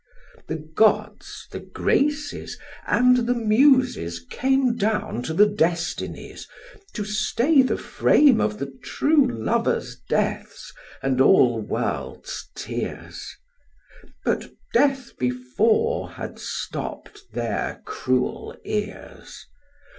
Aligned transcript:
The 0.47 0.55
Gods, 0.57 1.47
the 1.51 1.59
Graces, 1.59 2.57
and 2.87 3.17
the 3.27 3.35
Muses 3.35 4.25
came 4.31 4.75
Down 4.75 5.21
to 5.21 5.31
the 5.31 5.45
Destinies, 5.45 6.47
to 6.93 7.05
stay 7.05 7.61
the 7.61 7.77
frame 7.77 8.41
Of 8.41 8.57
the 8.57 8.75
true 8.81 9.27
lovers' 9.27 10.01
deaths, 10.09 10.73
and 11.03 11.21
all 11.21 11.59
world's 11.61 12.49
tears: 12.55 13.29
But 14.25 14.49
Death 14.73 15.15
before 15.19 16.09
had 16.13 16.39
stopp'd 16.39 17.31
their 17.33 17.83
cruel 17.85 18.57
ears. 18.65 19.45